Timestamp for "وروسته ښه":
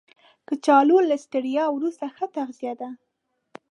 1.71-2.25